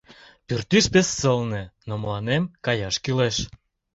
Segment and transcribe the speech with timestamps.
[0.47, 3.35] Пӱртӱс пеш сылне, но мыланем каяш кӱлеш.